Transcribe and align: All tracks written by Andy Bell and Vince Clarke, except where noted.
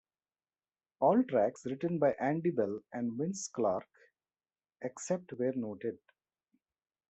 All 0.99 1.23
tracks 1.25 1.67
written 1.67 1.99
by 1.99 2.13
Andy 2.19 2.49
Bell 2.49 2.79
and 2.91 3.13
Vince 3.19 3.47
Clarke, 3.49 3.87
except 4.81 5.29
where 5.33 5.53
noted. 5.53 5.99